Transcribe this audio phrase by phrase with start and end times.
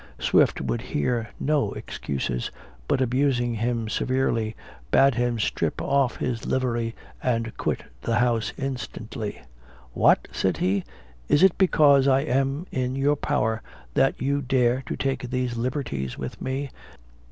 [0.17, 2.49] Swift would hear no excuses,
[2.87, 4.55] but abusing him severely,
[4.89, 9.43] bade him strip off his livery, and quit the house instantly.
[9.93, 10.85] "What!" said he,
[11.29, 13.61] "is it because I am in your power
[13.93, 16.71] that you dare to take these liberties with me?